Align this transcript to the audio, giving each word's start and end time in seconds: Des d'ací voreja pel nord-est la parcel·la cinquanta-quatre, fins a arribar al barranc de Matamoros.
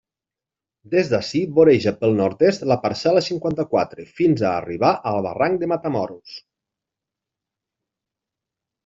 Des 0.93 1.09
d'ací 1.09 1.41
voreja 1.57 1.91
pel 1.99 2.15
nord-est 2.19 2.65
la 2.71 2.77
parcel·la 2.85 3.23
cinquanta-quatre, 3.25 4.05
fins 4.21 4.41
a 4.47 4.55
arribar 4.63 4.91
al 5.13 5.21
barranc 5.27 5.61
de 5.65 5.71
Matamoros. 5.75 6.39